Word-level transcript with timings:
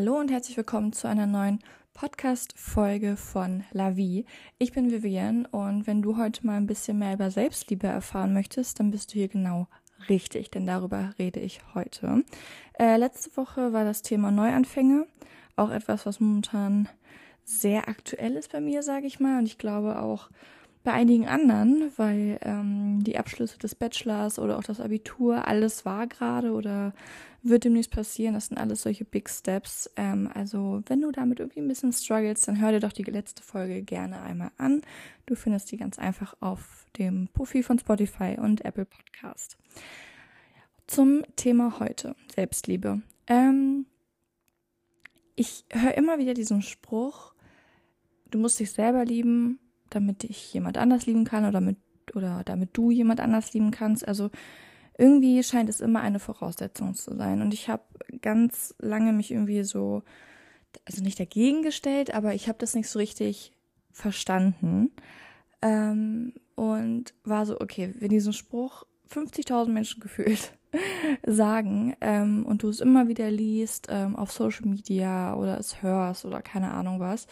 Hallo 0.00 0.18
und 0.18 0.30
herzlich 0.30 0.56
willkommen 0.56 0.94
zu 0.94 1.08
einer 1.08 1.26
neuen 1.26 1.58
Podcast-Folge 1.92 3.18
von 3.18 3.64
La 3.72 3.98
Vie. 3.98 4.24
Ich 4.56 4.72
bin 4.72 4.90
Vivian 4.90 5.44
und 5.44 5.86
wenn 5.86 6.00
du 6.00 6.16
heute 6.16 6.46
mal 6.46 6.56
ein 6.56 6.66
bisschen 6.66 6.98
mehr 6.98 7.12
über 7.12 7.30
Selbstliebe 7.30 7.86
erfahren 7.86 8.32
möchtest, 8.32 8.80
dann 8.80 8.92
bist 8.92 9.10
du 9.10 9.18
hier 9.18 9.28
genau 9.28 9.66
richtig, 10.08 10.50
denn 10.50 10.66
darüber 10.66 11.12
rede 11.18 11.40
ich 11.40 11.60
heute. 11.74 12.24
Äh, 12.78 12.96
letzte 12.96 13.36
Woche 13.36 13.74
war 13.74 13.84
das 13.84 14.00
Thema 14.00 14.30
Neuanfänge, 14.30 15.06
auch 15.56 15.68
etwas, 15.68 16.06
was 16.06 16.18
momentan 16.18 16.88
sehr 17.44 17.86
aktuell 17.86 18.36
ist 18.36 18.52
bei 18.52 18.62
mir, 18.62 18.82
sage 18.82 19.06
ich 19.06 19.20
mal, 19.20 19.38
und 19.38 19.44
ich 19.44 19.58
glaube 19.58 20.00
auch 20.00 20.30
bei 20.82 20.92
einigen 20.92 21.28
anderen, 21.28 21.92
weil 21.96 22.38
ähm, 22.42 23.04
die 23.04 23.18
Abschlüsse 23.18 23.58
des 23.58 23.74
Bachelors 23.74 24.38
oder 24.38 24.58
auch 24.58 24.64
das 24.64 24.80
Abitur, 24.80 25.46
alles 25.46 25.84
war 25.84 26.06
gerade 26.06 26.52
oder 26.52 26.94
wird 27.42 27.64
demnächst 27.64 27.90
passieren. 27.90 28.34
Das 28.34 28.46
sind 28.46 28.56
alles 28.56 28.82
solche 28.82 29.04
Big 29.04 29.28
Steps. 29.28 29.90
Ähm, 29.96 30.30
also 30.32 30.82
wenn 30.86 31.02
du 31.02 31.12
damit 31.12 31.38
irgendwie 31.38 31.60
ein 31.60 31.68
bisschen 31.68 31.92
struggles, 31.92 32.42
dann 32.42 32.60
hör 32.60 32.72
dir 32.72 32.80
doch 32.80 32.92
die 32.92 33.02
letzte 33.02 33.42
Folge 33.42 33.82
gerne 33.82 34.22
einmal 34.22 34.52
an. 34.56 34.80
Du 35.26 35.34
findest 35.34 35.70
die 35.70 35.76
ganz 35.76 35.98
einfach 35.98 36.34
auf 36.40 36.86
dem 36.98 37.28
Profil 37.28 37.62
von 37.62 37.78
Spotify 37.78 38.36
und 38.38 38.64
Apple 38.64 38.86
Podcast. 38.86 39.58
Zum 40.86 41.22
Thema 41.36 41.78
heute, 41.78 42.16
Selbstliebe. 42.34 43.02
Ähm, 43.26 43.84
ich 45.36 45.64
höre 45.70 45.94
immer 45.94 46.18
wieder 46.18 46.34
diesen 46.34 46.62
Spruch, 46.62 47.34
du 48.30 48.38
musst 48.38 48.58
dich 48.60 48.72
selber 48.72 49.04
lieben, 49.04 49.58
damit 49.90 50.22
dich 50.22 50.52
jemand 50.52 50.78
anders 50.78 51.06
lieben 51.06 51.24
kann 51.24 51.44
oder 51.44 51.60
mit 51.60 51.76
oder 52.14 52.42
damit 52.44 52.70
du 52.72 52.90
jemand 52.90 53.20
anders 53.20 53.52
lieben 53.52 53.70
kannst. 53.70 54.06
Also 54.06 54.30
irgendwie 54.98 55.42
scheint 55.42 55.68
es 55.68 55.80
immer 55.80 56.00
eine 56.00 56.18
Voraussetzung 56.18 56.94
zu 56.94 57.16
sein. 57.16 57.40
Und 57.40 57.54
ich 57.54 57.68
habe 57.68 57.82
ganz 58.20 58.74
lange 58.78 59.12
mich 59.12 59.30
irgendwie 59.30 59.62
so, 59.62 60.02
also 60.84 61.02
nicht 61.02 61.20
dagegen 61.20 61.62
gestellt, 61.62 62.14
aber 62.14 62.34
ich 62.34 62.48
habe 62.48 62.58
das 62.58 62.74
nicht 62.74 62.88
so 62.88 62.98
richtig 62.98 63.52
verstanden. 63.92 64.90
Ähm, 65.62 66.34
und 66.54 67.14
war 67.24 67.46
so, 67.46 67.60
okay, 67.60 67.94
wenn 67.98 68.10
diesen 68.10 68.32
Spruch 68.32 68.84
50.000 69.10 69.68
Menschen 69.68 70.00
gefühlt 70.02 70.52
sagen 71.26 71.96
ähm, 72.00 72.46
und 72.46 72.62
du 72.62 72.68
es 72.68 72.80
immer 72.80 73.08
wieder 73.08 73.30
liest 73.30 73.88
ähm, 73.90 74.14
auf 74.14 74.30
Social 74.30 74.68
Media 74.68 75.34
oder 75.34 75.58
es 75.58 75.82
hörst 75.82 76.24
oder 76.24 76.42
keine 76.42 76.70
Ahnung 76.72 77.00
was, 77.00 77.26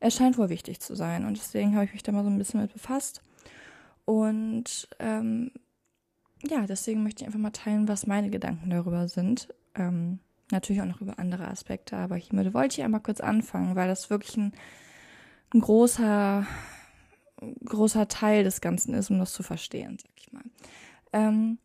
es 0.00 0.16
scheint 0.16 0.38
wohl 0.38 0.48
wichtig 0.48 0.80
zu 0.80 0.94
sein. 0.94 1.24
Und 1.24 1.36
deswegen 1.36 1.74
habe 1.74 1.84
ich 1.84 1.92
mich 1.92 2.02
da 2.02 2.12
mal 2.12 2.24
so 2.24 2.30
ein 2.30 2.38
bisschen 2.38 2.60
mit 2.60 2.72
befasst. 2.72 3.22
Und 4.06 4.88
ähm, 4.98 5.52
ja, 6.42 6.66
deswegen 6.66 7.02
möchte 7.02 7.22
ich 7.22 7.26
einfach 7.26 7.38
mal 7.38 7.50
teilen, 7.50 7.86
was 7.86 8.06
meine 8.06 8.30
Gedanken 8.30 8.70
darüber 8.70 9.08
sind. 9.08 9.48
Ähm, 9.74 10.18
natürlich 10.50 10.82
auch 10.82 10.86
noch 10.86 11.00
über 11.00 11.18
andere 11.18 11.48
Aspekte, 11.48 11.96
aber 11.96 12.16
hiermit 12.16 12.52
wollte 12.54 12.80
ich 12.80 12.84
einmal 12.84 13.00
kurz 13.02 13.20
anfangen, 13.20 13.76
weil 13.76 13.88
das 13.88 14.10
wirklich 14.10 14.36
ein, 14.36 14.52
ein 15.54 15.60
großer, 15.60 16.46
großer 17.64 18.08
Teil 18.08 18.42
des 18.42 18.60
Ganzen 18.60 18.94
ist, 18.94 19.10
um 19.10 19.18
das 19.18 19.32
zu 19.32 19.42
verstehen, 19.42 19.98
sag 20.00 20.10
ich 20.16 20.32
mal. 20.32 20.44
Ähm, 21.12 21.58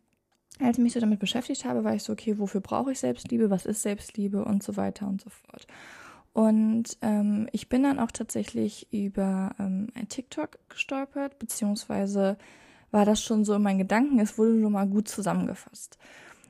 als 0.60 0.78
ich 0.78 0.82
mich 0.82 0.92
so 0.92 1.00
damit 1.00 1.18
beschäftigt 1.18 1.64
habe, 1.64 1.84
war 1.84 1.94
ich 1.94 2.02
so, 2.02 2.12
okay, 2.12 2.38
wofür 2.38 2.60
brauche 2.60 2.92
ich 2.92 3.00
Selbstliebe, 3.00 3.50
was 3.50 3.66
ist 3.66 3.82
Selbstliebe 3.82 4.44
und 4.44 4.62
so 4.62 4.76
weiter 4.76 5.06
und 5.06 5.20
so 5.20 5.30
fort. 5.30 5.66
Und 6.36 6.98
ähm, 7.00 7.48
ich 7.52 7.70
bin 7.70 7.82
dann 7.82 7.98
auch 7.98 8.10
tatsächlich 8.10 8.92
über 8.92 9.54
ähm, 9.58 9.86
ein 9.94 10.06
TikTok 10.10 10.58
gestolpert, 10.68 11.38
beziehungsweise 11.38 12.36
war 12.90 13.06
das 13.06 13.22
schon 13.22 13.46
so 13.46 13.54
in 13.54 13.62
meinen 13.62 13.78
Gedanken, 13.78 14.18
es 14.18 14.36
wurde 14.36 14.50
nur 14.50 14.68
mal 14.68 14.86
gut 14.86 15.08
zusammengefasst. 15.08 15.96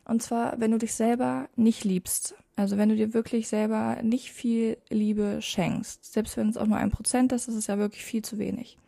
Und 0.05 0.25
zwar, 0.25 0.59
wenn 0.59 0.73
du 0.73 0.79
dich 0.79 0.93
selber 0.93 1.49
nicht 1.55 1.85
liebst, 1.85 2.35
also 2.57 2.79
wenn 2.79 2.89
du 2.89 2.97
dir 2.97 3.15
wirklich 3.15 3.47
selber 3.47 4.03
nicht 4.03 4.33
viel 4.33 4.77
Liebe 4.91 5.41
schenkst, 5.41 6.13
selbst 6.13 6.37
wenn 6.37 6.49
es 6.49 6.57
auch 6.57 6.67
nur 6.67 6.79
ein 6.79 6.91
Prozent 6.91 7.31
ist, 7.31 7.47
ist 7.47 7.55
es 7.55 7.69
ja 7.69 7.79
wirklich 7.79 8.05
viel 8.05 8.23
zu 8.23 8.39
wenig. 8.39 8.79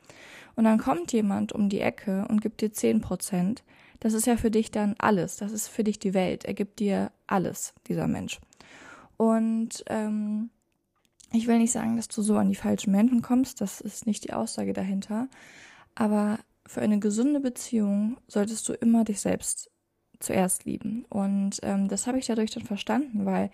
Und 0.56 0.64
dann 0.64 0.78
kommt 0.78 1.12
jemand 1.12 1.52
um 1.52 1.68
die 1.68 1.80
Ecke 1.80 2.26
und 2.28 2.40
gibt 2.40 2.60
dir 2.60 2.72
zehn 2.72 3.00
Prozent, 3.00 3.62
das 4.00 4.14
ist 4.14 4.26
ja 4.26 4.36
für 4.36 4.50
dich 4.50 4.72
dann 4.72 4.96
alles, 4.98 5.36
das 5.36 5.52
ist 5.52 5.68
für 5.68 5.84
dich 5.84 6.00
die 6.00 6.12
Welt, 6.12 6.44
er 6.44 6.54
gibt 6.54 6.80
dir 6.80 7.12
alles, 7.28 7.72
dieser 7.86 8.08
Mensch. 8.08 8.40
Und 9.16 9.84
ähm, 9.86 10.50
ich 11.32 11.46
will 11.46 11.58
nicht 11.58 11.72
sagen, 11.72 11.96
dass 11.96 12.08
du 12.08 12.22
so 12.22 12.36
an 12.36 12.48
die 12.48 12.56
falschen 12.56 12.90
Menschen 12.90 13.22
kommst, 13.22 13.60
das 13.60 13.80
ist 13.80 14.06
nicht 14.06 14.24
die 14.24 14.32
Aussage 14.32 14.72
dahinter, 14.72 15.28
aber 15.94 16.38
für 16.66 16.80
eine 16.80 16.98
gesunde 16.98 17.40
Beziehung 17.40 18.18
solltest 18.26 18.68
du 18.68 18.74
immer 18.74 19.04
dich 19.04 19.20
selbst 19.20 19.70
zuerst 20.20 20.64
lieben. 20.64 21.04
Und 21.08 21.58
ähm, 21.62 21.88
das 21.88 22.06
habe 22.06 22.18
ich 22.18 22.26
dadurch 22.26 22.50
dann 22.50 22.64
verstanden, 22.64 23.24
weil 23.24 23.50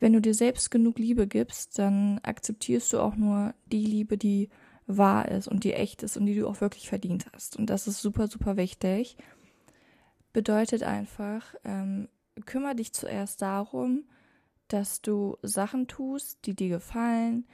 wenn 0.00 0.12
du 0.12 0.20
dir 0.20 0.34
selbst 0.34 0.70
genug 0.70 0.98
Liebe 0.98 1.26
gibst, 1.26 1.78
dann 1.78 2.18
akzeptierst 2.22 2.92
du 2.92 3.00
auch 3.00 3.16
nur 3.16 3.54
die 3.66 3.86
Liebe, 3.86 4.18
die 4.18 4.48
wahr 4.86 5.28
ist 5.28 5.48
und 5.48 5.64
die 5.64 5.74
echt 5.74 6.02
ist 6.02 6.16
und 6.16 6.26
die 6.26 6.34
du 6.34 6.48
auch 6.48 6.60
wirklich 6.60 6.88
verdient 6.88 7.26
hast. 7.32 7.56
Und 7.56 7.66
das 7.66 7.86
ist 7.86 8.00
super, 8.00 8.26
super 8.26 8.56
wichtig. 8.56 9.16
Bedeutet 10.32 10.82
einfach, 10.82 11.54
ähm, 11.64 12.08
kümmere 12.46 12.74
dich 12.74 12.92
zuerst 12.92 13.42
darum, 13.42 14.04
dass 14.72 15.02
du 15.02 15.36
Sachen 15.42 15.88
tust, 15.88 16.46
die 16.46 16.54
dir 16.54 16.68
gefallen, 16.68 17.46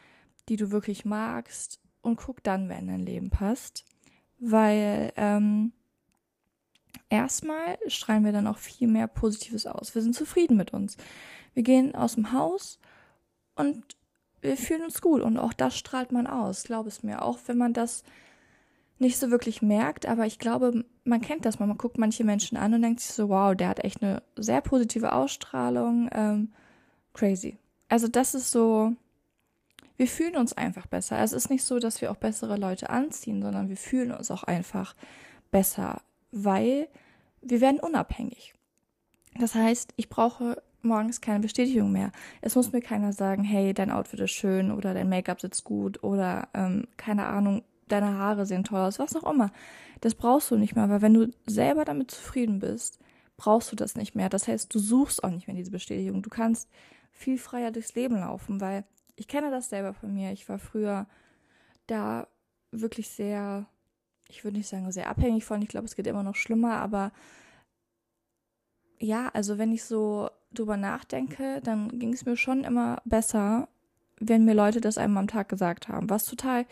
die 0.48 0.56
du 0.56 0.70
wirklich 0.70 1.04
magst 1.04 1.80
und 2.00 2.16
guck 2.16 2.42
dann, 2.42 2.68
wer 2.68 2.78
in 2.78 2.88
dein 2.88 3.06
Leben 3.06 3.30
passt. 3.30 3.84
Weil 4.38 5.12
ähm, 5.16 5.72
erstmal 7.10 7.78
strahlen 7.86 8.24
wir 8.24 8.32
dann 8.32 8.46
auch 8.46 8.58
viel 8.58 8.88
mehr 8.88 9.08
Positives 9.08 9.66
aus. 9.66 9.94
Wir 9.94 10.02
sind 10.02 10.14
zufrieden 10.14 10.56
mit 10.56 10.72
uns. 10.72 10.96
Wir 11.54 11.62
gehen 11.62 11.94
aus 11.94 12.14
dem 12.14 12.32
Haus 12.32 12.78
und 13.56 13.96
wir 14.40 14.56
fühlen 14.56 14.84
uns 14.84 15.00
gut 15.00 15.20
und 15.22 15.36
auch 15.36 15.52
das 15.52 15.76
strahlt 15.76 16.12
man 16.12 16.26
aus, 16.26 16.62
glaub 16.62 16.86
es 16.86 17.02
mir. 17.02 17.22
Auch 17.22 17.38
wenn 17.46 17.58
man 17.58 17.72
das 17.72 18.04
nicht 18.98 19.18
so 19.18 19.30
wirklich 19.30 19.62
merkt, 19.62 20.06
aber 20.06 20.26
ich 20.26 20.38
glaube, 20.38 20.84
man 21.04 21.20
kennt 21.20 21.44
das 21.44 21.58
mal. 21.58 21.66
Man 21.66 21.78
guckt 21.78 21.98
manche 21.98 22.24
Menschen 22.24 22.56
an 22.56 22.74
und 22.74 22.82
denkt 22.82 23.00
sich 23.00 23.12
so, 23.12 23.28
wow, 23.28 23.54
der 23.54 23.68
hat 23.68 23.84
echt 23.84 24.02
eine 24.02 24.22
sehr 24.36 24.60
positive 24.60 25.12
Ausstrahlung. 25.12 26.08
Ähm, 26.12 26.52
crazy. 27.18 27.58
Also 27.88 28.06
das 28.06 28.34
ist 28.34 28.50
so, 28.50 28.92
wir 29.96 30.06
fühlen 30.06 30.36
uns 30.36 30.52
einfach 30.52 30.86
besser. 30.86 31.18
Es 31.18 31.32
ist 31.32 31.50
nicht 31.50 31.64
so, 31.64 31.78
dass 31.78 32.00
wir 32.00 32.10
auch 32.10 32.16
bessere 32.16 32.56
Leute 32.56 32.90
anziehen, 32.90 33.42
sondern 33.42 33.68
wir 33.68 33.76
fühlen 33.76 34.12
uns 34.12 34.30
auch 34.30 34.44
einfach 34.44 34.94
besser, 35.50 36.02
weil 36.30 36.88
wir 37.42 37.60
werden 37.60 37.80
unabhängig. 37.80 38.54
Das 39.38 39.54
heißt, 39.54 39.94
ich 39.96 40.08
brauche 40.08 40.62
morgens 40.82 41.20
keine 41.20 41.40
Bestätigung 41.40 41.90
mehr. 41.90 42.12
Es 42.40 42.54
muss 42.54 42.72
mir 42.72 42.80
keiner 42.80 43.12
sagen, 43.12 43.42
hey, 43.42 43.74
dein 43.74 43.90
Outfit 43.90 44.20
ist 44.20 44.30
schön 44.30 44.70
oder 44.70 44.94
dein 44.94 45.08
Make-up 45.08 45.40
sitzt 45.40 45.64
gut 45.64 46.02
oder 46.04 46.48
ähm, 46.54 46.86
keine 46.96 47.26
Ahnung, 47.26 47.64
deine 47.88 48.18
Haare 48.18 48.46
sehen 48.46 48.64
toll 48.64 48.80
aus, 48.80 48.98
was 48.98 49.16
auch 49.16 49.30
immer. 49.30 49.50
Das 50.00 50.14
brauchst 50.14 50.50
du 50.50 50.56
nicht 50.56 50.76
mehr, 50.76 50.88
weil 50.88 51.02
wenn 51.02 51.14
du 51.14 51.32
selber 51.46 51.84
damit 51.84 52.10
zufrieden 52.10 52.60
bist, 52.60 53.00
brauchst 53.36 53.72
du 53.72 53.76
das 53.76 53.96
nicht 53.96 54.14
mehr. 54.14 54.28
Das 54.28 54.46
heißt, 54.46 54.72
du 54.72 54.78
suchst 54.78 55.24
auch 55.24 55.30
nicht 55.30 55.46
mehr 55.46 55.56
diese 55.56 55.70
Bestätigung. 55.70 56.22
Du 56.22 56.30
kannst 56.30 56.68
viel 57.18 57.38
freier 57.38 57.72
durchs 57.72 57.94
Leben 57.94 58.16
laufen, 58.16 58.60
weil 58.60 58.84
ich 59.16 59.26
kenne 59.26 59.50
das 59.50 59.68
selber 59.68 59.92
von 59.92 60.14
mir. 60.14 60.32
Ich 60.32 60.48
war 60.48 60.58
früher 60.58 61.06
da 61.88 62.28
wirklich 62.70 63.08
sehr, 63.08 63.66
ich 64.28 64.44
würde 64.44 64.58
nicht 64.58 64.68
sagen 64.68 64.90
sehr 64.92 65.08
abhängig 65.08 65.44
von. 65.44 65.60
Ich 65.60 65.68
glaube, 65.68 65.86
es 65.86 65.96
geht 65.96 66.06
immer 66.06 66.22
noch 66.22 66.36
schlimmer, 66.36 66.76
aber 66.76 67.10
ja, 69.00 69.30
also 69.32 69.58
wenn 69.58 69.72
ich 69.72 69.84
so 69.84 70.30
drüber 70.52 70.76
nachdenke, 70.76 71.60
dann 71.62 71.98
ging 71.98 72.12
es 72.12 72.24
mir 72.24 72.36
schon 72.36 72.62
immer 72.62 73.02
besser, 73.04 73.68
wenn 74.20 74.44
mir 74.44 74.54
Leute 74.54 74.80
das 74.80 74.96
einmal 74.96 75.22
am 75.22 75.28
Tag 75.28 75.48
gesagt 75.48 75.88
haben, 75.88 76.08
was 76.08 76.24
total 76.24 76.66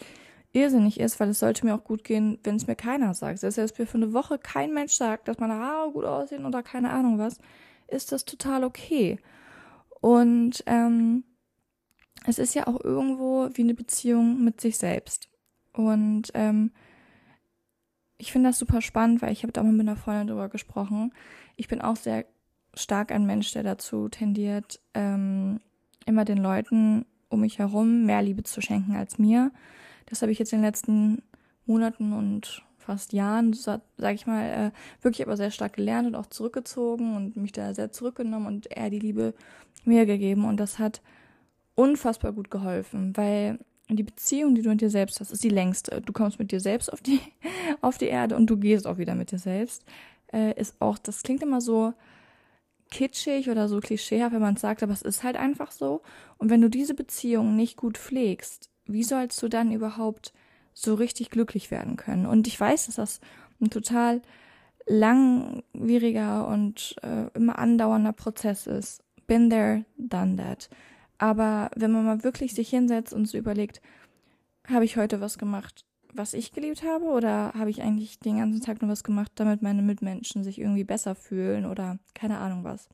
irrsinnig 0.52 1.00
ist, 1.00 1.18
weil 1.18 1.30
es 1.30 1.40
sollte 1.40 1.66
mir 1.66 1.74
auch 1.74 1.84
gut 1.84 2.04
gehen, 2.04 2.38
wenn 2.44 2.56
es 2.56 2.66
mir 2.66 2.76
keiner 2.76 3.14
sagt. 3.14 3.40
Selbst 3.40 3.58
wenn 3.58 3.64
es 3.64 3.78
mir 3.78 3.86
für 3.86 3.98
eine 3.98 4.12
Woche 4.12 4.38
kein 4.38 4.72
Mensch 4.72 4.92
sagt, 4.92 5.28
dass 5.28 5.38
meine 5.38 5.54
Haare 5.54 5.90
gut 5.90 6.04
aussehen 6.04 6.46
oder 6.46 6.62
keine 6.62 6.90
Ahnung 6.90 7.18
was, 7.18 7.38
ist 7.88 8.12
das 8.12 8.24
total 8.24 8.64
okay. 8.64 9.18
Und 10.00 10.62
ähm, 10.66 11.24
es 12.26 12.38
ist 12.38 12.54
ja 12.54 12.66
auch 12.66 12.82
irgendwo 12.82 13.48
wie 13.54 13.62
eine 13.62 13.74
Beziehung 13.74 14.42
mit 14.42 14.60
sich 14.60 14.78
selbst. 14.78 15.28
Und 15.72 16.30
ähm, 16.34 16.72
ich 18.18 18.32
finde 18.32 18.48
das 18.48 18.58
super 18.58 18.80
spannend, 18.80 19.22
weil 19.22 19.32
ich 19.32 19.42
habe 19.42 19.52
da 19.52 19.62
mal 19.62 19.72
mit 19.72 19.86
einer 19.86 19.96
Freundin 19.96 20.28
drüber 20.28 20.48
gesprochen. 20.48 21.12
Ich 21.56 21.68
bin 21.68 21.80
auch 21.80 21.96
sehr 21.96 22.24
stark 22.74 23.12
ein 23.12 23.26
Mensch, 23.26 23.52
der 23.52 23.62
dazu 23.62 24.08
tendiert, 24.08 24.80
ähm, 24.94 25.60
immer 26.04 26.24
den 26.24 26.38
Leuten 26.38 27.06
um 27.28 27.40
mich 27.40 27.58
herum 27.58 28.06
mehr 28.06 28.22
Liebe 28.22 28.42
zu 28.42 28.60
schenken 28.60 28.94
als 28.94 29.18
mir. 29.18 29.50
Das 30.06 30.22
habe 30.22 30.32
ich 30.32 30.38
jetzt 30.38 30.52
in 30.52 30.60
den 30.60 30.66
letzten 30.66 31.22
Monaten 31.64 32.12
und 32.12 32.62
fast 32.86 33.12
Jahren, 33.12 33.52
sag 33.52 33.82
ich 34.14 34.26
mal, 34.26 34.72
äh, 34.72 35.04
wirklich 35.04 35.26
aber 35.26 35.36
sehr 35.36 35.50
stark 35.50 35.74
gelernt 35.74 36.06
und 36.06 36.14
auch 36.14 36.26
zurückgezogen 36.26 37.16
und 37.16 37.36
mich 37.36 37.52
da 37.52 37.74
sehr 37.74 37.92
zurückgenommen 37.92 38.46
und 38.46 38.70
eher 38.70 38.90
die 38.90 39.00
Liebe 39.00 39.34
mir 39.84 40.06
gegeben. 40.06 40.44
Und 40.44 40.58
das 40.58 40.78
hat 40.78 41.02
unfassbar 41.74 42.32
gut 42.32 42.50
geholfen, 42.50 43.16
weil 43.16 43.58
die 43.88 44.02
Beziehung, 44.02 44.54
die 44.54 44.62
du 44.62 44.70
mit 44.70 44.80
dir 44.80 44.90
selbst 44.90 45.20
hast, 45.20 45.30
ist 45.30 45.44
die 45.44 45.48
längste. 45.48 46.00
Du 46.00 46.12
kommst 46.12 46.38
mit 46.38 46.52
dir 46.52 46.60
selbst 46.60 46.92
auf 46.92 47.00
die, 47.00 47.20
auf 47.80 47.98
die 47.98 48.06
Erde 48.06 48.36
und 48.36 48.46
du 48.46 48.56
gehst 48.56 48.86
auch 48.86 48.98
wieder 48.98 49.14
mit 49.14 49.30
dir 49.30 49.38
selbst. 49.38 49.84
Äh, 50.32 50.58
ist 50.58 50.80
auch, 50.80 50.98
das 50.98 51.22
klingt 51.22 51.42
immer 51.42 51.60
so 51.60 51.92
kitschig 52.90 53.50
oder 53.50 53.68
so 53.68 53.80
klischeehaft, 53.80 54.32
wenn 54.32 54.40
man 54.40 54.54
es 54.54 54.60
sagt, 54.60 54.82
aber 54.82 54.92
es 54.92 55.02
ist 55.02 55.24
halt 55.24 55.36
einfach 55.36 55.72
so. 55.72 56.02
Und 56.38 56.50
wenn 56.50 56.60
du 56.60 56.70
diese 56.70 56.94
Beziehung 56.94 57.56
nicht 57.56 57.76
gut 57.76 57.98
pflegst, 57.98 58.70
wie 58.86 59.02
sollst 59.02 59.42
du 59.42 59.48
dann 59.48 59.72
überhaupt 59.72 60.32
so 60.78 60.94
richtig 60.94 61.30
glücklich 61.30 61.70
werden 61.70 61.96
können? 61.96 62.26
Und 62.26 62.46
ich 62.46 62.60
weiß, 62.60 62.86
dass 62.86 62.96
das 62.96 63.20
ein 63.60 63.70
total 63.70 64.20
langwieriger 64.86 66.46
und 66.46 66.96
äh, 67.02 67.26
immer 67.34 67.58
andauernder 67.58 68.12
Prozess 68.12 68.66
ist. 68.66 69.02
Been 69.26 69.50
there, 69.50 69.84
done 69.96 70.36
that. 70.36 70.68
Aber 71.18 71.70
wenn 71.74 71.90
man 71.90 72.04
mal 72.04 72.22
wirklich 72.22 72.54
sich 72.54 72.68
hinsetzt 72.68 73.12
und 73.14 73.26
so 73.26 73.38
überlegt, 73.38 73.80
habe 74.68 74.84
ich 74.84 74.96
heute 74.96 75.20
was 75.20 75.38
gemacht, 75.38 75.84
was 76.12 76.34
ich 76.34 76.52
geliebt 76.52 76.82
habe, 76.82 77.06
oder 77.06 77.52
habe 77.54 77.70
ich 77.70 77.82
eigentlich 77.82 78.20
den 78.20 78.38
ganzen 78.38 78.60
Tag 78.60 78.80
nur 78.82 78.90
was 78.90 79.02
gemacht, 79.02 79.32
damit 79.36 79.62
meine 79.62 79.82
Mitmenschen 79.82 80.44
sich 80.44 80.60
irgendwie 80.60 80.84
besser 80.84 81.14
fühlen 81.14 81.66
oder 81.66 81.98
keine 82.14 82.38
Ahnung 82.38 82.64
was. 82.64 82.88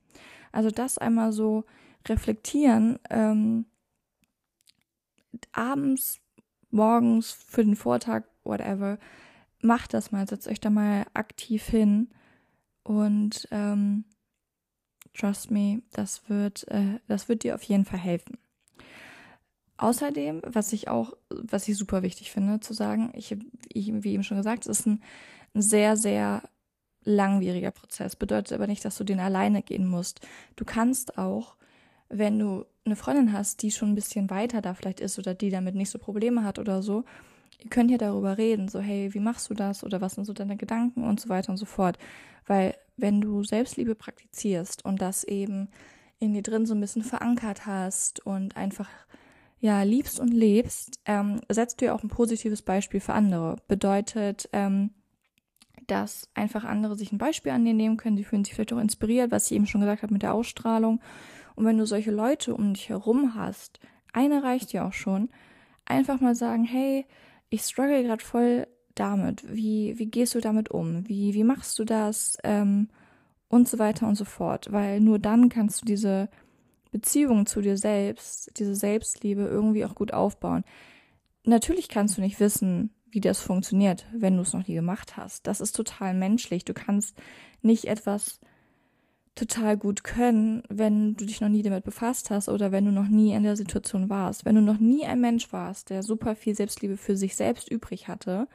Also 0.53 0.71
das 0.71 0.99
einmal 0.99 1.33
so 1.33 1.65
reflektieren, 2.09 2.99
ähm, 3.11 3.67
abends, 5.53 6.22
morgens, 6.73 7.33
für 7.33 7.65
den 7.65 7.77
Vortag, 7.77 8.25
whatever, 8.45 8.99
macht 9.61 9.95
das 9.95 10.11
mal, 10.13 10.27
setzt 10.29 10.49
euch 10.49 10.61
da 10.61 10.71
mal 10.71 11.07
aktiv 11.15 11.65
hin 11.65 12.09
und 12.83 13.47
ähm, 13.51 14.05
trust 15.15 15.51
me, 15.51 15.83
das 15.93 16.29
wird, 16.29 16.67
äh, 16.69 16.99
das 17.07 17.29
wird 17.29 17.45
dir 17.45 17.55
auf 17.55 17.63
jeden 17.63 17.85
Fall 17.85 18.01
helfen. 18.01 18.39
Außerdem, 19.77 20.43
was 20.47 20.73
ich 20.73 20.89
auch, 20.89 21.13
was 21.29 21.67
ich 21.67 21.77
super 21.77 22.03
wichtig 22.03 22.31
finde 22.31 22.61
zu 22.61 22.73
sagen, 22.73 23.13
ich, 23.15 23.37
ich 23.69 23.93
wie 24.05 24.13
eben 24.13 24.23
schon 24.23 24.37
gesagt, 24.37 24.67
es 24.67 24.81
ist 24.81 24.87
ein, 24.87 25.03
ein 25.55 25.63
sehr, 25.63 25.97
sehr 25.97 26.43
langwieriger 27.05 27.73
Prozess. 27.73 28.15
Bedeutet 28.15 28.53
aber 28.53 28.67
nicht, 28.67 28.85
dass 28.85 28.97
du 28.97 29.05
den 29.05 29.19
alleine 29.19 29.63
gehen 29.63 29.89
musst. 29.89 30.21
Du 30.55 30.65
kannst 30.65 31.19
auch, 31.19 31.57
wenn 32.09 32.39
du 32.39 32.65
eine 32.85 32.97
Freundin 32.97 33.33
hast, 33.33 33.63
die 33.63 33.71
schon 33.71 33.91
ein 33.91 33.95
bisschen 33.95 34.31
weiter 34.31 34.61
da 34.61 34.75
vielleicht 34.75 35.01
ist 35.01 35.19
oder 35.19 35.35
die 35.35 35.51
damit 35.51 35.75
nicht 35.75 35.91
so 35.91 35.99
Probleme 35.99 36.45
hat 36.45 36.59
oder 36.59 36.83
so, 36.83 37.05
ihr 37.63 37.71
könnt 37.71 37.91
ja 37.91 37.99
darüber 37.99 38.39
reden, 38.39 38.69
so 38.69 38.81
hey, 38.81 39.15
wie 39.15 39.21
machst 39.21 39.49
du 39.51 39.55
das 39.55 39.85
oder 39.85 40.01
was 40.01 40.15
sind 40.15 40.25
so 40.25 40.33
deine 40.33 40.57
Gedanken 40.57 41.05
und 41.05 41.21
so 41.21 41.29
weiter 41.29 41.51
und 41.51 41.59
so 41.59 41.67
fort. 41.67 41.99
Weil 42.47 42.75
wenn 42.97 43.21
du 43.21 43.45
Selbstliebe 43.45 43.95
praktizierst 43.95 44.85
und 44.85 45.01
das 45.01 45.25
eben 45.25 45.69
in 46.19 46.35
dir 46.35 46.43
drin 46.43 46.67
so 46.67 46.75
ein 46.75 46.81
bisschen 46.81 47.03
verankert 47.03 47.67
hast 47.67 48.25
und 48.25 48.57
einfach 48.57 48.89
ja 49.61 49.83
liebst 49.83 50.19
und 50.19 50.33
lebst, 50.33 51.01
ähm, 51.05 51.41
setzt 51.49 51.81
du 51.81 51.87
ja 51.87 51.95
auch 51.95 52.03
ein 52.03 52.09
positives 52.09 52.63
Beispiel 52.63 53.01
für 53.01 53.13
andere. 53.13 53.57
Bedeutet, 53.69 54.49
ähm, 54.53 54.91
dass 55.87 56.29
einfach 56.35 56.65
andere 56.65 56.97
sich 56.97 57.13
ein 57.13 57.19
Beispiel 57.19 57.53
an 57.53 57.65
dir 57.65 57.75
nehmen 57.75 57.97
können, 57.97 58.17
die 58.17 58.25
fühlen 58.25 58.45
sich 58.45 58.55
vielleicht 58.55 58.73
auch 58.73 58.79
inspiriert, 58.79 59.31
was 59.31 59.51
ich 59.51 59.57
eben 59.57 59.67
schon 59.67 59.81
gesagt 59.81 60.03
habe 60.03 60.13
mit 60.13 60.23
der 60.23 60.35
Ausstrahlung. 60.35 61.01
Und 61.55 61.65
wenn 61.65 61.79
du 61.79 61.87
solche 61.87 62.11
Leute 62.11 62.55
um 62.55 62.75
dich 62.75 62.89
herum 62.89 63.35
hast, 63.35 63.81
eine 64.13 64.43
reicht 64.43 64.73
ja 64.73 64.87
auch 64.87 64.93
schon, 64.93 65.31
einfach 65.85 66.21
mal 66.21 66.35
sagen, 66.35 66.65
hey, 66.65 67.07
ich 67.51 67.63
struggle 67.63 68.03
gerade 68.03 68.25
voll 68.25 68.67
damit. 68.95 69.45
Wie, 69.49 69.99
wie 69.99 70.07
gehst 70.07 70.35
du 70.35 70.41
damit 70.41 70.71
um? 70.71 71.09
Wie, 71.09 71.35
wie 71.35 71.45
machst 71.45 71.79
du 71.79 71.85
das? 71.85 72.37
Ähm, 72.45 72.89
und 73.49 73.69
so 73.69 73.79
weiter 73.79 74.09
und 74.09 74.15
so 74.15 74.25
fort. 74.25 74.73
Weil 74.73 75.01
nur 75.01 75.19
dann 75.19 75.49
kannst 75.49 75.83
du 75.83 75.87
diese 75.87 76.31
Beziehung 76.91 77.47
zu 77.47 77.61
dir 77.61 77.77
selbst, 77.77 78.59
diese 78.59 78.75
Selbstliebe 78.75 79.43
irgendwie 79.43 79.85
auch 79.85 79.95
gut 79.95 80.13
aufbauen. 80.13 80.65
Natürlich 81.45 81.89
kannst 81.89 82.17
du 82.17 82.21
nicht 82.21 82.41
wissen, 82.41 82.91
wie 83.11 83.21
das 83.21 83.41
funktioniert, 83.41 84.07
wenn 84.15 84.37
du 84.37 84.43
es 84.43 84.55
noch 84.55 84.67
nie 84.67 84.75
gemacht 84.75 85.17
hast. 85.17 85.47
Das 85.47 85.61
ist 85.61 85.77
total 85.77 86.15
menschlich. 86.15 86.65
Du 86.65 86.73
kannst 86.73 87.19
nicht 87.61 87.87
etwas 87.87 88.41
total 89.35 89.77
gut 89.79 90.05
können, 90.05 90.63
wenn 90.69 91.15
du 91.15 91.25
dich 91.25 91.41
noch 91.41 91.49
nie 91.49 91.63
damit 91.63 91.85
befasst 91.85 92.31
hast 92.31 92.49
oder 92.49 92.71
wenn 92.71 92.85
du 92.85 92.93
noch 92.93 93.09
nie 93.09 93.33
in 93.33 93.43
der 93.43 93.57
Situation 93.57 94.11
warst. 94.11 94.45
Wenn 94.45 94.57
du 94.57 94.61
noch 94.61 94.79
nie 94.79 95.07
ein 95.07 95.21
Mensch 95.21 95.53
warst, 95.53 95.91
der 95.91 96.03
super 96.03 96.37
viel 96.37 96.55
Selbstliebe 96.55 96.97
für 96.97 97.17
sich 97.17 97.35
selbst 97.35 97.71
übrig 97.71 98.09
hatte, 98.09 98.47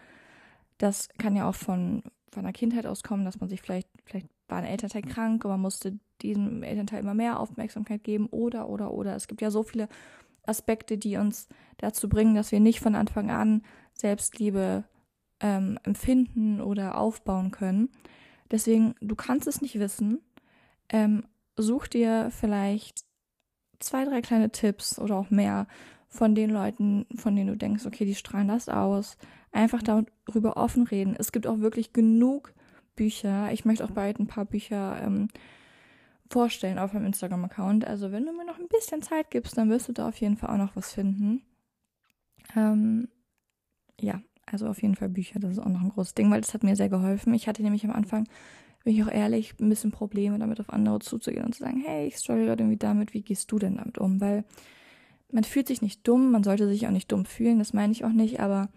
das 0.77 1.09
kann 1.17 1.35
ja 1.35 1.49
auch 1.49 1.55
von, 1.55 2.03
von 2.31 2.43
der 2.43 2.53
Kindheit 2.53 2.85
aus 2.85 3.01
kommen, 3.01 3.25
dass 3.25 3.39
man 3.39 3.49
sich 3.49 3.61
vielleicht, 3.61 3.89
vielleicht 4.05 4.27
war 4.47 4.59
ein 4.59 4.65
Elternteil 4.65 5.01
krank 5.01 5.43
und 5.43 5.51
man 5.51 5.61
musste 5.61 5.99
diesem 6.21 6.61
Elternteil 6.61 6.99
immer 6.99 7.15
mehr 7.15 7.39
Aufmerksamkeit 7.39 8.03
geben 8.03 8.27
oder, 8.27 8.69
oder, 8.69 8.91
oder. 8.91 9.15
Es 9.15 9.27
gibt 9.27 9.41
ja 9.41 9.49
so 9.49 9.63
viele 9.63 9.87
Aspekte, 10.45 10.97
die 10.97 11.17
uns 11.17 11.47
dazu 11.77 12.07
bringen, 12.07 12.35
dass 12.35 12.51
wir 12.51 12.59
nicht 12.59 12.79
von 12.79 12.95
Anfang 12.95 13.31
an 13.31 13.63
Selbstliebe 13.93 14.83
ähm, 15.39 15.79
empfinden 15.83 16.61
oder 16.61 16.97
aufbauen 16.97 17.49
können. 17.49 17.89
Deswegen, 18.51 18.95
du 19.01 19.15
kannst 19.15 19.47
es 19.47 19.61
nicht 19.61 19.79
wissen 19.79 20.19
ähm, 20.89 21.25
such 21.55 21.87
dir 21.87 22.29
vielleicht 22.31 23.05
zwei, 23.79 24.05
drei 24.05 24.21
kleine 24.21 24.51
Tipps 24.51 24.99
oder 24.99 25.15
auch 25.15 25.29
mehr 25.29 25.67
von 26.09 26.35
den 26.35 26.49
Leuten, 26.49 27.05
von 27.15 27.35
denen 27.35 27.49
du 27.49 27.57
denkst, 27.57 27.85
okay, 27.85 28.05
die 28.05 28.15
strahlen 28.15 28.47
das 28.47 28.69
aus. 28.69 29.17
Einfach 29.51 29.81
darüber 29.83 30.57
offen 30.57 30.83
reden. 30.83 31.15
Es 31.17 31.31
gibt 31.31 31.47
auch 31.47 31.59
wirklich 31.59 31.93
genug 31.93 32.53
Bücher. 32.95 33.51
Ich 33.51 33.65
möchte 33.65 33.83
auch 33.83 33.91
bald 33.91 34.19
ein 34.19 34.27
paar 34.27 34.45
Bücher 34.45 35.01
ähm, 35.01 35.27
vorstellen 36.29 36.79
auf 36.79 36.93
meinem 36.93 37.07
Instagram-Account. 37.07 37.85
Also 37.85 38.11
wenn 38.11 38.25
du 38.25 38.33
mir 38.33 38.45
noch 38.45 38.59
ein 38.59 38.67
bisschen 38.67 39.01
Zeit 39.01 39.31
gibst, 39.31 39.57
dann 39.57 39.69
wirst 39.69 39.87
du 39.87 39.93
da 39.93 40.07
auf 40.07 40.17
jeden 40.17 40.37
Fall 40.37 40.49
auch 40.49 40.57
noch 40.57 40.75
was 40.75 40.93
finden. 40.93 41.43
Ähm, 42.55 43.09
ja, 43.99 44.21
also 44.45 44.67
auf 44.67 44.81
jeden 44.81 44.95
Fall 44.95 45.09
Bücher, 45.09 45.39
das 45.39 45.53
ist 45.53 45.59
auch 45.59 45.67
noch 45.67 45.81
ein 45.81 45.89
großes 45.89 46.15
Ding, 46.15 46.31
weil 46.31 46.41
das 46.41 46.53
hat 46.53 46.63
mir 46.63 46.75
sehr 46.75 46.89
geholfen. 46.89 47.33
Ich 47.33 47.47
hatte 47.47 47.63
nämlich 47.63 47.85
am 47.85 47.91
Anfang 47.91 48.27
bin 48.87 48.95
ich 48.95 49.03
auch 49.03 49.11
ehrlich, 49.11 49.53
ein 49.59 49.67
bisschen 49.67 49.91
Probleme 49.91 50.39
damit 50.39 50.61
auf 50.61 50.69
andere 50.69 50.99
zuzugehen 50.99 51.43
und 51.43 51.53
zu 51.53 51.61
sagen, 51.61 51.83
hey, 51.85 52.07
ich 52.07 52.15
struggle 52.15 52.45
gerade 52.45 52.63
irgendwie 52.63 52.77
damit, 52.77 53.13
wie 53.13 53.21
gehst 53.21 53.51
du 53.51 53.59
denn 53.59 53.75
damit 53.75 53.97
um? 53.97 54.21
Weil 54.21 54.45
man 55.29 55.43
fühlt 55.43 55.67
sich 55.67 55.81
nicht 55.81 56.07
dumm, 56.07 56.31
man 56.31 56.45
sollte 56.45 56.69
sich 56.69 56.87
auch 56.87 56.91
nicht 56.91 57.11
dumm 57.11 57.25
fühlen, 57.25 57.59
das 57.59 57.73
meine 57.73 57.91
ich 57.91 58.05
auch 58.05 58.13
nicht, 58.13 58.39
aber 58.39 58.69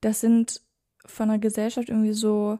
das 0.00 0.20
sind 0.20 0.62
von 1.06 1.28
der 1.28 1.38
Gesellschaft 1.38 1.90
irgendwie 1.90 2.12
so 2.12 2.58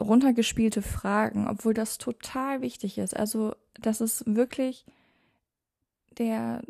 runtergespielte 0.00 0.82
Fragen, 0.82 1.48
obwohl 1.48 1.74
das 1.74 1.98
total 1.98 2.60
wichtig 2.60 2.96
ist. 2.96 3.16
Also, 3.16 3.56
das 3.80 4.00
ist 4.00 4.22
wirklich 4.24 4.86
der 6.16 6.62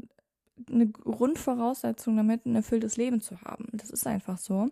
eine 0.71 0.89
Grundvoraussetzung 0.89 2.17
damit, 2.17 2.47
ein 2.47 2.57
erfülltes 2.57 2.97
Leben 2.97 3.21
zu 3.21 3.43
haben. 3.43 3.69
Das 3.73 3.91
ist 3.91 4.07
einfach 4.07 4.39
so. 4.39 4.71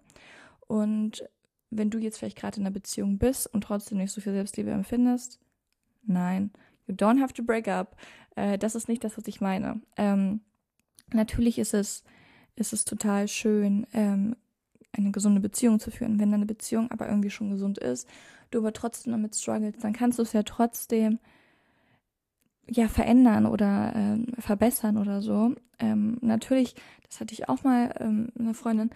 Und 0.67 1.29
wenn 1.71 1.91
du 1.91 1.99
jetzt 1.99 2.19
vielleicht 2.19 2.39
gerade 2.39 2.59
in 2.59 2.67
einer 2.67 2.73
Beziehung 2.73 3.19
bist 3.19 3.53
und 3.53 3.63
trotzdem 3.63 3.99
nicht 3.99 4.13
so 4.13 4.21
viel 4.21 4.33
Selbstliebe 4.33 4.71
empfindest, 4.71 5.41
nein, 6.03 6.51
you 6.87 6.95
don't 6.95 7.21
have 7.21 7.33
to 7.33 7.43
break 7.43 7.69
up. 7.69 7.97
Äh, 8.37 8.59
das 8.59 8.75
ist 8.75 8.89
nicht 8.89 9.05
das, 9.05 9.17
was 9.17 9.27
ich 9.27 9.41
meine. 9.41 9.81
Ähm, 9.97 10.41
natürlich 11.13 11.59
ist 11.59 11.75
es, 11.75 12.05
ist 12.57 12.73
es 12.73 12.85
total 12.85 13.29
schön, 13.29 13.87
ähm, 13.93 14.37
eine 14.93 15.13
gesunde 15.13 15.41
Beziehung 15.41 15.79
zu 15.79 15.91
führen. 15.91 16.19
Wenn 16.19 16.33
deine 16.33 16.47
Beziehung 16.47 16.91
aber 16.91 17.09
irgendwie 17.09 17.31
schon 17.31 17.51
gesund 17.51 17.79
ist, 17.79 18.09
du 18.51 18.59
aber 18.59 18.73
trotzdem 18.73 19.13
damit 19.13 19.37
struggles, 19.37 19.79
dann 19.81 19.93
kannst 19.93 20.19
du 20.19 20.23
es 20.23 20.33
ja 20.33 20.43
trotzdem 20.43 21.19
ja 22.69 22.89
verändern 22.89 23.47
oder 23.47 23.93
ähm, 23.95 24.27
verbessern 24.39 24.99
oder 24.99 25.23
so. 25.23 25.55
Ähm, 25.79 26.19
natürlich, 26.21 26.75
das 27.09 27.21
hatte 27.21 27.35
ich 27.35 27.49
auch 27.49 27.63
mal 27.65 27.95
ähm, 27.99 28.29
eine 28.39 28.55
Freundin, 28.55 28.91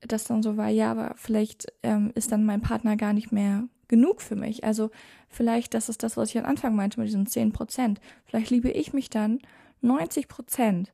das 0.00 0.24
dann 0.24 0.42
so 0.42 0.56
war, 0.56 0.68
ja, 0.68 0.90
aber 0.90 1.14
vielleicht 1.16 1.72
ähm, 1.82 2.12
ist 2.14 2.32
dann 2.32 2.44
mein 2.44 2.60
Partner 2.60 2.96
gar 2.96 3.12
nicht 3.12 3.32
mehr 3.32 3.68
genug 3.88 4.20
für 4.20 4.36
mich. 4.36 4.64
Also 4.64 4.90
vielleicht, 5.28 5.74
das 5.74 5.88
ist 5.88 6.02
das, 6.02 6.16
was 6.16 6.30
ich 6.30 6.38
am 6.38 6.44
Anfang 6.44 6.74
meinte 6.74 7.00
mit 7.00 7.08
diesen 7.08 7.26
10 7.26 7.52
Prozent. 7.52 8.00
Vielleicht 8.24 8.50
liebe 8.50 8.70
ich 8.70 8.92
mich 8.92 9.10
dann 9.10 9.40
90 9.80 10.28
Prozent 10.28 10.92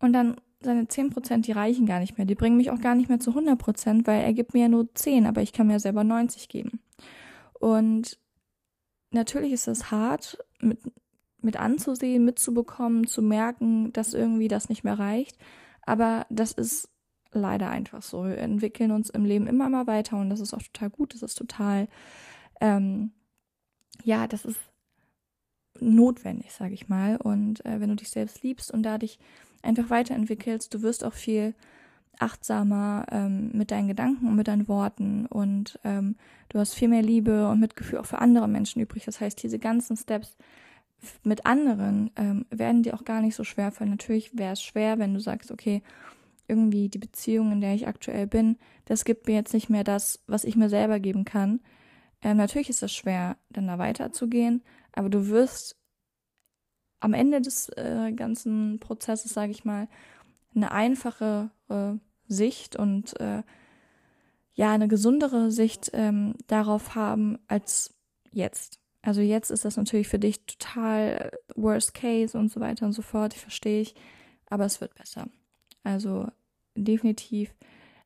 und 0.00 0.12
dann 0.12 0.36
seine 0.60 0.88
10 0.88 1.10
Prozent, 1.10 1.46
die 1.46 1.52
reichen 1.52 1.86
gar 1.86 2.00
nicht 2.00 2.18
mehr. 2.18 2.26
Die 2.26 2.34
bringen 2.34 2.56
mich 2.56 2.70
auch 2.70 2.80
gar 2.80 2.94
nicht 2.94 3.08
mehr 3.08 3.20
zu 3.20 3.30
100 3.30 3.58
Prozent, 3.58 4.06
weil 4.06 4.22
er 4.22 4.32
gibt 4.32 4.54
mir 4.54 4.62
ja 4.62 4.68
nur 4.68 4.92
10, 4.94 5.26
aber 5.26 5.42
ich 5.42 5.52
kann 5.52 5.66
mir 5.66 5.80
selber 5.80 6.04
90 6.04 6.48
geben. 6.48 6.80
Und 7.54 8.18
natürlich 9.10 9.52
ist 9.52 9.68
es 9.68 9.90
hart, 9.90 10.38
mit, 10.60 10.80
mit 11.40 11.56
anzusehen, 11.56 12.24
mitzubekommen, 12.24 13.06
zu 13.06 13.22
merken, 13.22 13.92
dass 13.92 14.14
irgendwie 14.14 14.48
das 14.48 14.68
nicht 14.68 14.82
mehr 14.82 14.98
reicht. 14.98 15.38
Aber 15.82 16.26
das 16.30 16.52
ist 16.52 16.88
leider 17.32 17.70
einfach 17.70 18.02
so. 18.02 18.24
Wir 18.24 18.38
entwickeln 18.38 18.90
uns 18.90 19.10
im 19.10 19.24
Leben 19.24 19.46
immer 19.46 19.68
mal 19.68 19.86
weiter 19.86 20.18
und 20.18 20.30
das 20.30 20.40
ist 20.40 20.54
auch 20.54 20.62
total 20.62 20.90
gut. 20.90 21.14
Das 21.14 21.22
ist 21.22 21.34
total, 21.34 21.88
ähm, 22.60 23.12
ja, 24.04 24.26
das 24.26 24.44
ist 24.44 24.60
notwendig, 25.80 26.52
sage 26.52 26.74
ich 26.74 26.88
mal. 26.88 27.16
Und 27.16 27.64
äh, 27.64 27.80
wenn 27.80 27.90
du 27.90 27.96
dich 27.96 28.10
selbst 28.10 28.42
liebst 28.42 28.70
und 28.70 28.82
da 28.82 28.98
dich 28.98 29.18
einfach 29.62 29.90
weiterentwickelst, 29.90 30.72
du 30.72 30.82
wirst 30.82 31.04
auch 31.04 31.12
viel 31.12 31.54
achtsamer 32.18 33.06
ähm, 33.10 33.50
mit 33.52 33.70
deinen 33.70 33.88
Gedanken 33.88 34.26
und 34.26 34.36
mit 34.36 34.48
deinen 34.48 34.68
Worten 34.68 35.26
und 35.26 35.78
ähm, 35.84 36.16
du 36.48 36.58
hast 36.58 36.74
viel 36.74 36.88
mehr 36.88 37.02
Liebe 37.02 37.48
und 37.48 37.60
Mitgefühl 37.60 37.98
auch 37.98 38.06
für 38.06 38.20
andere 38.20 38.48
Menschen 38.48 38.80
übrig. 38.80 39.04
Das 39.04 39.20
heißt, 39.20 39.42
diese 39.42 39.58
ganzen 39.58 39.96
Steps 39.96 40.36
mit 41.24 41.44
anderen 41.44 42.10
ähm, 42.16 42.46
werden 42.50 42.82
dir 42.82 42.94
auch 42.94 43.04
gar 43.04 43.20
nicht 43.20 43.34
so 43.34 43.44
schwer 43.44 43.70
fallen. 43.70 43.90
Natürlich 43.90 44.36
wäre 44.36 44.54
es 44.54 44.62
schwer, 44.62 44.98
wenn 44.98 45.14
du 45.14 45.20
sagst, 45.20 45.50
okay, 45.50 45.82
irgendwie 46.48 46.88
die 46.88 46.98
Beziehung, 46.98 47.52
in 47.52 47.60
der 47.60 47.74
ich 47.74 47.86
aktuell 47.86 48.26
bin, 48.26 48.58
das 48.84 49.04
gibt 49.04 49.26
mir 49.26 49.34
jetzt 49.34 49.54
nicht 49.54 49.68
mehr 49.68 49.84
das, 49.84 50.22
was 50.26 50.44
ich 50.44 50.56
mir 50.56 50.68
selber 50.68 51.00
geben 51.00 51.24
kann. 51.24 51.60
Ähm, 52.22 52.36
natürlich 52.36 52.70
ist 52.70 52.82
es 52.82 52.92
schwer, 52.92 53.36
dann 53.50 53.66
da 53.66 53.78
weiterzugehen, 53.78 54.62
aber 54.92 55.08
du 55.08 55.28
wirst 55.28 55.76
am 57.00 57.14
Ende 57.14 57.40
des 57.40 57.68
äh, 57.70 58.12
ganzen 58.12 58.80
Prozesses, 58.80 59.32
sage 59.32 59.52
ich 59.52 59.64
mal, 59.64 59.88
eine 60.54 60.72
einfache 60.72 61.50
äh, 61.68 61.92
Sicht 62.26 62.76
und 62.76 63.18
äh, 63.20 63.42
ja, 64.54 64.72
eine 64.72 64.88
gesundere 64.88 65.50
Sicht 65.50 65.90
ähm, 65.92 66.34
darauf 66.46 66.94
haben 66.94 67.38
als 67.46 67.94
jetzt. 68.32 68.80
Also 69.02 69.20
jetzt 69.20 69.50
ist 69.50 69.64
das 69.64 69.76
natürlich 69.76 70.08
für 70.08 70.18
dich 70.18 70.44
total 70.46 71.30
worst 71.54 71.94
case 71.94 72.36
und 72.36 72.50
so 72.50 72.58
weiter 72.60 72.86
und 72.86 72.92
so 72.92 73.02
fort, 73.02 73.34
ich 73.34 73.40
verstehe 73.40 73.82
ich, 73.82 73.94
aber 74.48 74.64
es 74.64 74.80
wird 74.80 74.94
besser. 74.94 75.28
Also 75.86 76.26
definitiv 76.74 77.54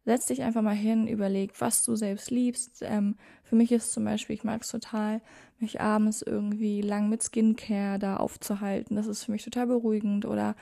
setz 0.05 0.27
dich 0.27 0.43
einfach 0.43 0.61
mal 0.61 0.75
hin, 0.75 1.07
überleg, 1.07 1.53
was 1.61 1.83
du 1.83 1.97
selbst 1.97 2.31
liebst. 2.31 2.83
Ähm, 2.83 3.17
für 3.43 3.57
mich 3.57 3.73
ist 3.73 3.93
zum 3.93 4.05
Beispiel, 4.05 4.35
ich 4.35 4.45
mag 4.45 4.63
es 4.63 4.71
total, 4.71 5.23
mich 5.59 5.81
abends 5.81 6.21
irgendwie 6.21 6.83
lang 6.83 7.09
mit 7.09 7.23
Skincare 7.23 7.99
da 7.99 8.17
aufzuhalten. 8.19 8.97
Das 8.97 9.07
ist 9.07 9.25
für 9.25 9.33
mich 9.33 9.45
total 9.45 9.67
beruhigend. 9.67 10.27
Oder 10.27 10.57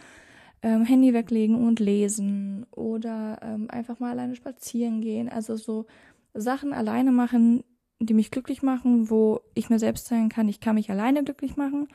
ähm, 0.62 0.84
Handy 0.84 1.12
weglegen 1.12 1.66
und 1.66 1.80
lesen. 1.80 2.66
Oder 2.70 3.38
ähm, 3.42 3.68
einfach 3.68 3.98
mal 3.98 4.10
alleine 4.10 4.36
spazieren 4.36 5.00
gehen. 5.00 5.28
Also 5.28 5.56
so 5.56 5.86
Sachen 6.34 6.72
alleine 6.72 7.10
machen, 7.10 7.64
die 8.00 8.14
mich 8.14 8.30
glücklich 8.30 8.62
machen, 8.62 9.10
wo 9.10 9.40
ich 9.54 9.70
mir 9.70 9.80
selbst 9.80 10.06
sagen 10.06 10.28
kann, 10.28 10.48
ich 10.48 10.60
kann 10.60 10.76
mich 10.76 10.90
alleine 10.90 11.24
glücklich 11.24 11.56
machen. 11.56 11.88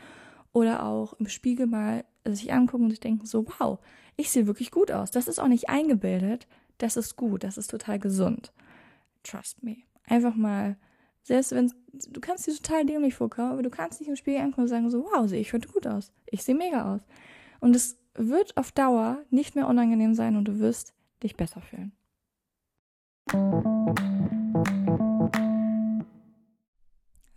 Oder 0.51 0.85
auch 0.85 1.13
im 1.13 1.27
Spiegel 1.27 1.65
mal 1.67 2.03
sich 2.25 2.53
angucken 2.53 2.85
und 2.85 2.89
sich 2.89 2.99
denken, 2.99 3.25
so, 3.25 3.45
wow, 3.59 3.79
ich 4.15 4.31
sehe 4.31 4.47
wirklich 4.47 4.71
gut 4.71 4.91
aus. 4.91 5.11
Das 5.11 5.27
ist 5.27 5.39
auch 5.39 5.47
nicht 5.47 5.69
eingebildet. 5.69 6.47
Das 6.77 6.97
ist 6.97 7.15
gut. 7.15 7.43
Das 7.43 7.57
ist 7.57 7.69
total 7.69 7.99
gesund. 7.99 8.51
Trust 9.23 9.63
me. 9.63 9.77
Einfach 10.05 10.35
mal, 10.35 10.77
selbst 11.23 11.51
wenn 11.51 11.71
du 12.09 12.19
kannst 12.19 12.47
dir 12.47 12.55
total 12.55 12.85
dämlich 12.85 13.15
vorkommen, 13.15 13.51
aber 13.51 13.63
du 13.63 13.69
kannst 13.69 13.99
nicht 13.99 14.09
im 14.09 14.15
Spiegel 14.15 14.41
angucken 14.41 14.61
und 14.61 14.67
sagen, 14.67 14.89
so, 14.89 15.05
wow, 15.05 15.27
sehe 15.27 15.39
ich 15.39 15.53
heute 15.53 15.69
gut 15.69 15.87
aus. 15.87 16.11
Ich 16.29 16.43
sehe 16.43 16.55
mega 16.55 16.93
aus. 16.93 17.01
Und 17.59 17.75
es 17.75 17.97
wird 18.15 18.57
auf 18.57 18.71
Dauer 18.71 19.19
nicht 19.29 19.55
mehr 19.55 19.67
unangenehm 19.67 20.15
sein 20.15 20.35
und 20.35 20.45
du 20.45 20.59
wirst 20.59 20.93
dich 21.23 21.35
besser 21.35 21.61
fühlen. 21.61 21.93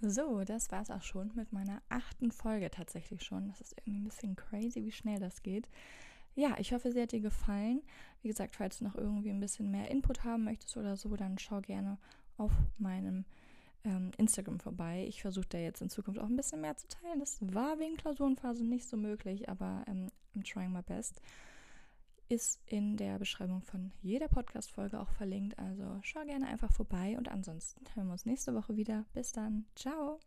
So, 0.08 0.44
das 0.44 0.70
war's 0.70 0.92
auch 0.92 1.02
schon 1.02 1.32
mit 1.34 1.52
meiner 1.52 1.82
achten 1.88 2.30
Folge 2.30 2.70
tatsächlich 2.70 3.24
schon. 3.24 3.48
Das 3.48 3.60
ist 3.60 3.74
irgendwie 3.78 3.98
ein 3.98 4.04
bisschen 4.04 4.36
crazy, 4.36 4.84
wie 4.84 4.92
schnell 4.92 5.18
das 5.18 5.42
geht. 5.42 5.68
Ja, 6.36 6.54
ich 6.58 6.72
hoffe, 6.72 6.92
sie 6.92 7.02
hat 7.02 7.10
dir 7.10 7.20
gefallen. 7.20 7.82
Wie 8.22 8.28
gesagt, 8.28 8.54
falls 8.54 8.78
du 8.78 8.84
noch 8.84 8.94
irgendwie 8.94 9.30
ein 9.30 9.40
bisschen 9.40 9.68
mehr 9.72 9.90
Input 9.90 10.22
haben 10.22 10.44
möchtest 10.44 10.76
oder 10.76 10.96
so, 10.96 11.16
dann 11.16 11.38
schau 11.38 11.60
gerne 11.60 11.98
auf 12.36 12.52
meinem 12.78 13.24
ähm, 13.82 14.12
Instagram 14.16 14.60
vorbei. 14.60 15.04
Ich 15.08 15.22
versuche 15.22 15.48
da 15.48 15.58
jetzt 15.58 15.82
in 15.82 15.90
Zukunft 15.90 16.20
auch 16.20 16.28
ein 16.28 16.36
bisschen 16.36 16.60
mehr 16.60 16.76
zu 16.76 16.86
teilen. 16.86 17.18
Das 17.18 17.38
war 17.40 17.80
wegen 17.80 17.96
Klausurenphase 17.96 18.64
nicht 18.64 18.88
so 18.88 18.96
möglich, 18.96 19.48
aber 19.48 19.82
ähm, 19.88 20.06
I'm 20.36 20.44
trying 20.48 20.72
my 20.72 20.82
best. 20.82 21.20
Ist 22.28 22.60
in 22.66 22.96
der 22.96 23.18
Beschreibung 23.18 23.62
von 23.62 23.92
jeder 24.02 24.28
Podcast-Folge 24.28 25.00
auch 25.00 25.10
verlinkt. 25.10 25.58
Also 25.58 26.00
schau 26.02 26.24
gerne 26.24 26.48
einfach 26.48 26.72
vorbei 26.72 27.16
und 27.16 27.28
ansonsten 27.28 27.84
hören 27.94 28.06
wir 28.08 28.12
uns 28.12 28.26
nächste 28.26 28.54
Woche 28.54 28.76
wieder. 28.76 29.04
Bis 29.12 29.32
dann. 29.32 29.66
Ciao. 29.76 30.18